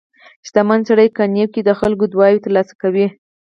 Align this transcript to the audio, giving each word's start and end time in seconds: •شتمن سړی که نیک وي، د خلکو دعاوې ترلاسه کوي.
•شتمن 0.47 0.79
سړی 0.89 1.07
که 1.15 1.23
نیک 1.33 1.51
وي، 1.55 1.61
د 1.65 1.71
خلکو 1.79 2.05
دعاوې 2.11 2.43
ترلاسه 2.45 2.73
کوي. 2.81 3.07